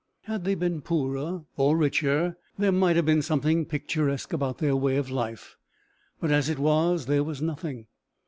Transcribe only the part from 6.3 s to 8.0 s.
as it was, there was nothing.